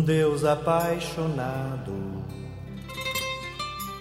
Deus 0.00 0.44
apaixonado 0.44 1.92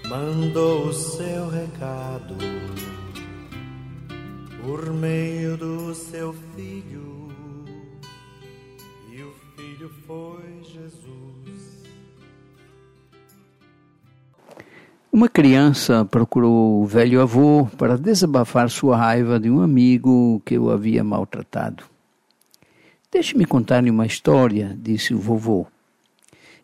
mandou 0.07 0.87
o 0.87 0.93
seu 0.93 1.49
recado 1.49 2.35
por 4.63 4.91
meio 4.93 5.57
do 5.57 5.93
seu 5.93 6.33
filho, 6.55 7.29
e 9.11 9.21
o 9.21 9.31
filho 9.55 9.89
foi 10.07 10.63
Jesus. 10.63 11.83
Uma 15.11 15.29
criança 15.29 16.03
procurou 16.03 16.81
o 16.81 16.85
velho 16.85 17.21
avô 17.21 17.67
para 17.77 17.97
desabafar 17.97 18.69
sua 18.69 18.97
raiva 18.97 19.39
de 19.39 19.49
um 19.49 19.61
amigo 19.61 20.41
que 20.45 20.57
o 20.57 20.69
havia 20.69 21.03
maltratado. 21.03 21.83
Deixe-me 23.11 23.45
contar-lhe 23.45 23.89
uma 23.89 24.05
história, 24.05 24.77
disse 24.77 25.13
o 25.13 25.19
vovô. 25.19 25.67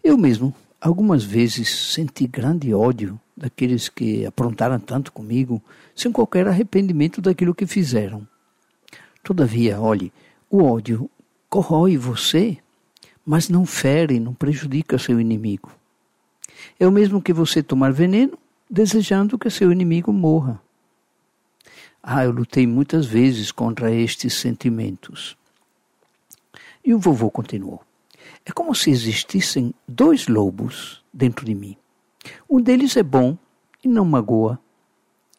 Eu 0.03 0.17
mesmo, 0.17 0.53
algumas 0.79 1.23
vezes, 1.23 1.69
senti 1.93 2.25
grande 2.25 2.73
ódio 2.73 3.19
daqueles 3.37 3.87
que 3.87 4.25
aprontaram 4.25 4.79
tanto 4.79 5.11
comigo, 5.11 5.61
sem 5.95 6.11
qualquer 6.11 6.47
arrependimento 6.47 7.21
daquilo 7.21 7.53
que 7.53 7.67
fizeram. 7.67 8.27
Todavia, 9.23 9.79
olhe, 9.79 10.11
o 10.49 10.63
ódio 10.63 11.09
corrói 11.47 11.97
você, 11.97 12.57
mas 13.23 13.47
não 13.47 13.65
fere, 13.65 14.19
não 14.19 14.33
prejudica 14.33 14.97
seu 14.97 15.19
inimigo. 15.19 15.71
É 16.79 16.87
o 16.87 16.91
mesmo 16.91 17.21
que 17.21 17.31
você 17.31 17.61
tomar 17.61 17.91
veneno 17.91 18.37
desejando 18.69 19.37
que 19.37 19.49
seu 19.49 19.71
inimigo 19.71 20.11
morra. 20.11 20.59
Ah, 22.01 22.23
eu 22.23 22.31
lutei 22.31 22.65
muitas 22.65 23.05
vezes 23.05 23.51
contra 23.51 23.91
estes 23.91 24.33
sentimentos. 24.33 25.37
E 26.83 26.93
o 26.93 26.99
vovô 26.99 27.29
continuou. 27.29 27.83
É 28.45 28.51
como 28.51 28.73
se 28.73 28.89
existissem 28.89 29.73
dois 29.87 30.27
lobos 30.27 31.03
dentro 31.13 31.45
de 31.45 31.53
mim. 31.53 31.77
Um 32.49 32.61
deles 32.61 32.97
é 32.97 33.03
bom 33.03 33.37
e 33.83 33.87
não 33.87 34.05
magoa. 34.05 34.59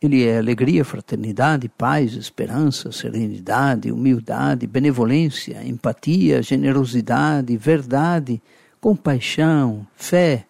Ele 0.00 0.25
é 0.25 0.39
alegria, 0.39 0.84
fraternidade, 0.84 1.69
paz, 1.69 2.14
esperança, 2.14 2.91
serenidade, 2.91 3.92
humildade, 3.92 4.67
benevolência, 4.67 5.64
empatia, 5.64 6.42
generosidade, 6.42 7.56
verdade, 7.56 8.42
compaixão, 8.80 9.86
fé. 9.95 10.45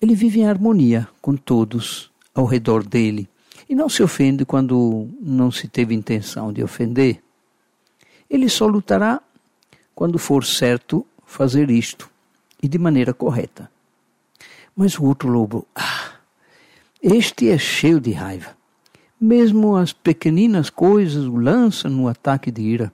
Ele 0.00 0.14
vive 0.14 0.40
em 0.40 0.46
harmonia 0.46 1.06
com 1.20 1.36
todos 1.36 2.10
ao 2.34 2.46
redor 2.46 2.82
dele 2.82 3.28
e 3.68 3.74
não 3.74 3.88
se 3.88 4.02
ofende 4.02 4.46
quando 4.46 5.08
não 5.20 5.50
se 5.50 5.68
teve 5.68 5.94
intenção 5.94 6.50
de 6.50 6.62
ofender. 6.62 7.22
Ele 8.30 8.48
só 8.48 8.66
lutará 8.66 9.20
quando 9.98 10.16
for 10.16 10.44
certo 10.44 11.04
fazer 11.26 11.72
isto 11.72 12.08
e 12.62 12.68
de 12.68 12.78
maneira 12.78 13.12
correta. 13.12 13.68
Mas 14.76 14.96
o 14.96 15.02
outro 15.02 15.28
lobo, 15.28 15.66
ah, 15.74 16.12
este 17.02 17.48
é 17.48 17.58
cheio 17.58 17.98
de 17.98 18.12
raiva. 18.12 18.56
Mesmo 19.20 19.74
as 19.74 19.92
pequeninas 19.92 20.70
coisas 20.70 21.24
o 21.24 21.34
lança 21.34 21.88
no 21.88 22.06
ataque 22.06 22.52
de 22.52 22.62
ira. 22.62 22.92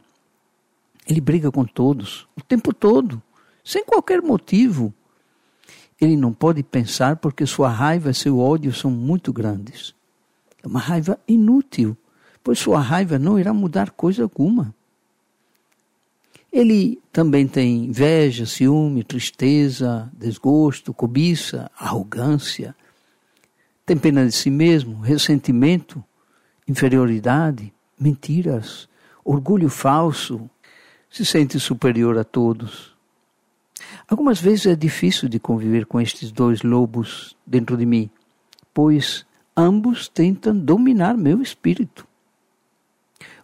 Ele 1.07 1.21
briga 1.21 1.53
com 1.53 1.67
todos, 1.67 2.27
o 2.35 2.41
tempo 2.41 2.73
todo, 2.73 3.23
sem 3.63 3.85
qualquer 3.85 4.23
motivo. 4.23 4.91
Ele 6.01 6.17
não 6.17 6.33
pode 6.33 6.63
pensar 6.63 7.17
porque 7.17 7.45
sua 7.45 7.69
raiva 7.69 8.13
e 8.13 8.15
seu 8.15 8.39
ódio 8.39 8.73
são 8.73 8.91
muito 8.91 9.31
grandes. 9.31 9.95
É 10.63 10.67
uma 10.67 10.81
raiva 10.81 11.21
inútil, 11.29 11.95
pois 12.43 12.59
sua 12.59 12.81
raiva 12.81 13.19
não 13.19 13.39
irá 13.39 13.53
mudar 13.53 13.91
coisa 13.91 14.23
alguma. 14.23 14.75
Ele 16.55 17.03
também 17.11 17.49
tem 17.49 17.87
inveja, 17.87 18.47
ciúme, 18.47 19.03
tristeza, 19.03 20.09
desgosto, 20.17 20.95
cobiça, 20.95 21.69
arrogância. 21.77 22.77
Tem 23.85 23.97
pena 23.97 24.25
de 24.25 24.31
si 24.31 24.51
mesmo, 24.51 25.01
ressentimento, 25.01 26.03
inferioridade, 26.69 27.75
mentiras, 27.99 28.89
orgulho 29.25 29.69
falso, 29.69 30.49
se 31.11 31.25
sente 31.25 31.59
superior 31.59 32.17
a 32.17 32.23
todos. 32.23 32.95
Algumas 34.09 34.41
vezes 34.41 34.67
é 34.67 34.77
difícil 34.77 35.29
de 35.29 35.41
conviver 35.41 35.87
com 35.87 36.01
estes 36.01 36.31
dois 36.31 36.63
lobos 36.63 37.37
dentro 37.45 37.77
de 37.77 37.85
mim, 37.85 38.09
pois 38.73 39.27
ambos 39.57 40.07
tentam 40.07 40.57
dominar 40.57 41.17
meu 41.17 41.43
espírito. 41.43 42.07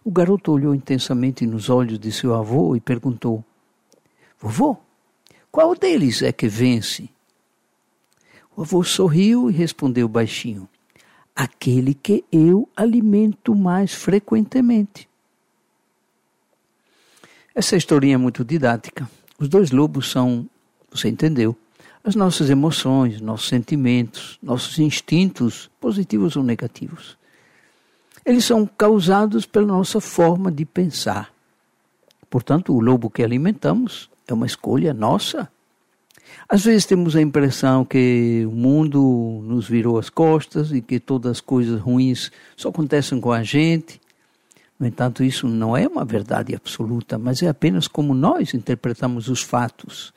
O 0.03 0.09
garoto 0.09 0.51
olhou 0.51 0.73
intensamente 0.73 1.45
nos 1.45 1.69
olhos 1.69 1.99
de 1.99 2.11
seu 2.11 2.33
avô 2.33 2.75
e 2.75 2.79
perguntou: 2.79 3.43
Vovô, 4.39 4.77
qual 5.51 5.75
deles 5.75 6.23
é 6.23 6.31
que 6.31 6.47
vence? 6.47 7.07
O 8.55 8.61
avô 8.61 8.83
sorriu 8.83 9.49
e 9.49 9.53
respondeu 9.53 10.07
baixinho: 10.07 10.67
Aquele 11.35 11.93
que 11.93 12.25
eu 12.31 12.67
alimento 12.75 13.53
mais 13.53 13.93
frequentemente. 13.93 15.07
Essa 17.53 17.75
historinha 17.75 18.15
é 18.15 18.17
muito 18.17 18.43
didática. 18.43 19.09
Os 19.37 19.49
dois 19.49 19.71
lobos 19.71 20.09
são, 20.09 20.49
você 20.89 21.09
entendeu, 21.09 21.55
as 22.03 22.15
nossas 22.15 22.49
emoções, 22.49 23.21
nossos 23.21 23.49
sentimentos, 23.49 24.39
nossos 24.41 24.79
instintos, 24.79 25.69
positivos 25.79 26.35
ou 26.35 26.43
negativos. 26.43 27.17
Eles 28.25 28.45
são 28.45 28.65
causados 28.65 29.45
pela 29.45 29.65
nossa 29.65 29.99
forma 29.99 30.51
de 30.51 30.65
pensar. 30.65 31.31
Portanto, 32.29 32.73
o 32.73 32.79
lobo 32.79 33.09
que 33.09 33.23
alimentamos 33.23 34.09
é 34.27 34.33
uma 34.33 34.45
escolha 34.45 34.93
nossa. 34.93 35.49
Às 36.47 36.63
vezes 36.63 36.85
temos 36.85 37.15
a 37.15 37.21
impressão 37.21 37.83
que 37.83 38.43
o 38.47 38.51
mundo 38.51 39.41
nos 39.43 39.67
virou 39.67 39.97
as 39.97 40.09
costas 40.09 40.71
e 40.71 40.81
que 40.81 40.99
todas 40.99 41.31
as 41.31 41.41
coisas 41.41 41.79
ruins 41.79 42.31
só 42.55 42.69
acontecem 42.69 43.19
com 43.19 43.31
a 43.31 43.43
gente. 43.43 43.99
No 44.79 44.87
entanto, 44.87 45.23
isso 45.23 45.47
não 45.47 45.75
é 45.75 45.87
uma 45.87 46.05
verdade 46.05 46.55
absoluta, 46.55 47.17
mas 47.17 47.41
é 47.43 47.47
apenas 47.47 47.87
como 47.87 48.13
nós 48.13 48.53
interpretamos 48.53 49.27
os 49.27 49.41
fatos. 49.41 50.13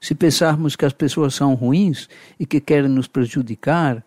Se 0.00 0.14
pensarmos 0.14 0.74
que 0.74 0.84
as 0.84 0.92
pessoas 0.92 1.34
são 1.34 1.54
ruins 1.54 2.08
e 2.38 2.44
que 2.44 2.60
querem 2.60 2.90
nos 2.90 3.06
prejudicar, 3.06 4.04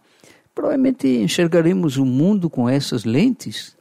provavelmente 0.56 1.08
enxergaremos 1.08 1.98
o 1.98 2.06
mundo 2.06 2.50
com 2.50 2.68
essas 2.68 3.04
lentes 3.04 3.76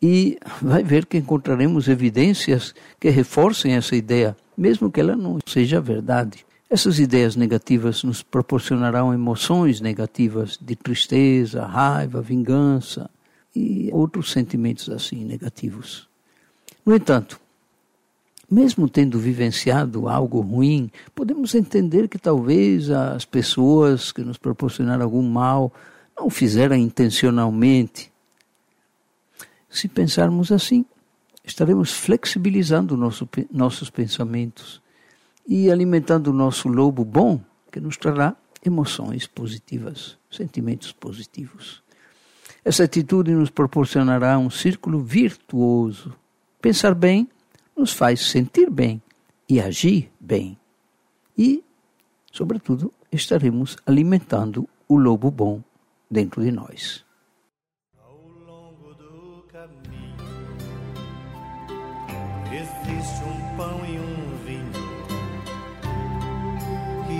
e 0.00 0.38
vai 0.62 0.84
ver 0.84 1.04
que 1.04 1.18
encontraremos 1.18 1.88
evidências 1.88 2.72
que 3.00 3.10
reforcem 3.10 3.74
essa 3.74 3.96
ideia, 3.96 4.36
mesmo 4.56 4.90
que 4.90 5.00
ela 5.00 5.16
não 5.16 5.38
seja 5.44 5.80
verdade. 5.80 6.46
Essas 6.70 7.00
ideias 7.00 7.34
negativas 7.34 8.04
nos 8.04 8.22
proporcionarão 8.22 9.12
emoções 9.12 9.80
negativas 9.80 10.58
de 10.60 10.76
tristeza, 10.76 11.66
raiva, 11.66 12.22
vingança 12.22 13.10
e 13.56 13.90
outros 13.92 14.30
sentimentos 14.30 14.88
assim 14.90 15.24
negativos. 15.24 16.08
No 16.86 16.94
entanto, 16.94 17.40
mesmo 18.50 18.88
tendo 18.88 19.18
vivenciado 19.18 20.08
algo 20.08 20.40
ruim, 20.40 20.90
podemos 21.14 21.54
entender 21.54 22.08
que 22.08 22.18
talvez 22.18 22.90
as 22.90 23.24
pessoas 23.24 24.10
que 24.10 24.22
nos 24.22 24.38
proporcionaram 24.38 25.04
algum 25.04 25.22
mal 25.22 25.72
não 26.18 26.30
fizeram 26.30 26.74
intencionalmente. 26.76 28.10
Se 29.68 29.86
pensarmos 29.86 30.50
assim, 30.50 30.84
estaremos 31.44 31.92
flexibilizando 31.92 32.96
nosso, 32.96 33.28
nossos 33.52 33.90
pensamentos 33.90 34.80
e 35.46 35.70
alimentando 35.70 36.28
o 36.28 36.32
nosso 36.32 36.68
lobo 36.68 37.04
bom, 37.04 37.40
que 37.70 37.80
nos 37.80 37.96
trará 37.96 38.34
emoções 38.64 39.26
positivas, 39.26 40.16
sentimentos 40.30 40.90
positivos. 40.90 41.82
Essa 42.64 42.84
atitude 42.84 43.32
nos 43.32 43.50
proporcionará 43.50 44.38
um 44.38 44.50
círculo 44.50 45.00
virtuoso. 45.00 46.14
Pensar 46.60 46.94
bem 46.94 47.28
nos 47.78 47.92
faz 47.92 48.20
sentir 48.20 48.68
bem 48.68 49.00
e 49.48 49.60
agir 49.60 50.10
bem. 50.18 50.58
E, 51.36 51.62
sobretudo, 52.32 52.92
estaremos 53.12 53.76
alimentando 53.86 54.68
o 54.88 54.96
lobo 54.96 55.30
bom 55.30 55.62
dentro 56.10 56.42
de 56.42 56.50
nós. 56.50 57.04
Ao 58.02 58.18
longo 58.46 58.94
do 58.94 59.44
caminho 59.46 60.16
existe 62.52 63.24
um 63.24 63.56
pão 63.56 63.80
e 63.86 63.98
um 64.00 64.36
vinho 64.44 64.72
que 67.06 67.14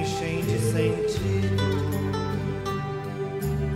enchem 0.00 0.40
de 0.42 0.58
sentido 0.58 1.62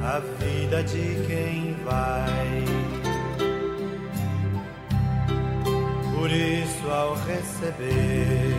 a 0.03 0.19
vida 0.19 0.83
de 0.83 1.27
quem 1.27 1.75
vai. 1.85 2.84
Por 6.25 6.33
isso, 6.33 6.91
ao 6.91 7.17
receber 7.17 8.57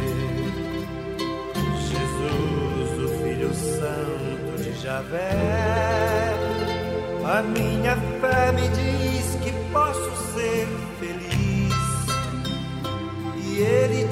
Jesus, 1.90 3.04
o 3.04 3.08
Filho 3.24 3.52
Santo 3.56 4.62
de 4.62 4.80
Javé, 4.84 5.32
a 7.26 7.42
minha 7.42 7.96
fé 8.22 8.52
me 8.52 8.68
diz 8.68 9.36
que 9.42 9.52
posso 9.74 10.12
ser 10.36 10.68
feliz. 11.00 11.74
E 13.44 13.58
ele 13.62 14.05